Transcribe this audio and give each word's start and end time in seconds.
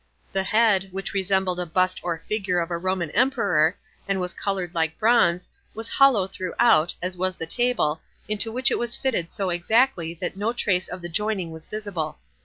The 0.31 0.41
head, 0.41 0.89
which 0.91 1.13
resembled 1.13 1.59
a 1.59 1.65
bust 1.67 1.99
or 2.01 2.23
figure 2.27 2.59
of 2.59 2.71
a 2.71 2.77
Roman 2.79 3.11
emperor, 3.11 3.77
and 4.07 4.19
was 4.19 4.33
coloured 4.33 4.73
like 4.73 4.97
bronze, 4.97 5.47
was 5.75 5.87
hollow 5.87 6.25
throughout, 6.25 6.95
as 7.03 7.15
was 7.15 7.35
the 7.35 7.45
table, 7.45 8.01
into 8.27 8.51
which 8.51 8.71
it 8.71 8.79
was 8.79 8.95
fitted 8.95 9.31
so 9.31 9.51
exactly 9.51 10.15
that 10.15 10.35
no 10.35 10.53
trace 10.53 10.87
of 10.87 11.03
the 11.03 11.09
joining 11.09 11.51
was 11.51 11.67
visible. 11.67 12.17